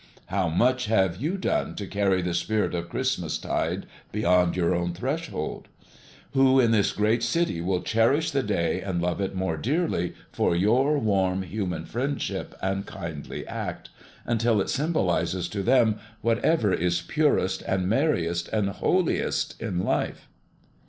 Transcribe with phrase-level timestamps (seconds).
[0.33, 5.67] "How much have you done to carry the spirit of Christmastide beyond your own threshold?
[6.31, 10.55] Who in this great city will cherish the day and love it more dearly for
[10.55, 13.91] your warm human friendship and kindly act,
[14.25, 20.27] until it symbolizes to them whatever is purest and merriest and holiest in life?"